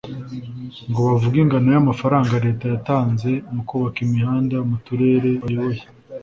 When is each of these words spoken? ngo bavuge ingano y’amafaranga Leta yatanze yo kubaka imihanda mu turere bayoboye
ngo 0.89 0.99
bavuge 1.09 1.37
ingano 1.41 1.67
y’amafaranga 1.75 2.41
Leta 2.45 2.65
yatanze 2.73 3.29
yo 3.53 3.61
kubaka 3.67 3.97
imihanda 4.07 4.55
mu 4.69 4.77
turere 4.85 5.29
bayoboye 5.43 5.81